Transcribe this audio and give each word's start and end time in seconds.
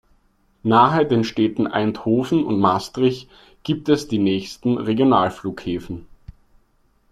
Nahe 0.63 1.05
den 1.05 1.23
Städten 1.23 1.67
Eindhoven 1.67 2.43
und 2.43 2.59
Maastricht 2.59 3.29
gibt 3.61 3.87
es 3.87 4.07
die 4.07 4.17
nächsten 4.17 4.79
Regionalflughäfen. 4.79 6.07